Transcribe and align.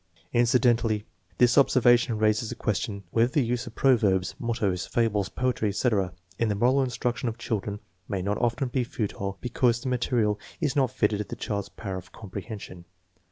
Incidentally, 0.33 1.05
this 1.37 1.59
observation 1.59 2.17
raises 2.17 2.49
the 2.49 2.55
question 2.55 3.03
whether 3.11 3.33
the 3.33 3.45
use 3.45 3.67
of 3.67 3.75
proverbs, 3.75 4.33
mottoes, 4.39 4.87
fables, 4.87 5.29
poetry, 5.29 5.69
etc., 5.69 6.11
in 6.39 6.49
the 6.49 6.55
moral 6.55 6.81
instruction 6.81 7.29
of 7.29 7.37
children 7.37 7.79
may 8.09 8.23
not 8.23 8.39
often 8.39 8.67
be 8.69 8.83
futile 8.83 9.37
be 9.41 9.49
cause 9.49 9.79
the 9.81 9.89
material 9.89 10.39
is 10.59 10.75
not 10.75 10.89
fitted 10.89 11.19
to 11.19 11.25
the 11.25 11.35
child's 11.35 11.69
power 11.69 11.97
of 11.97 12.11
com 12.11 12.31
prehension. 12.31 12.83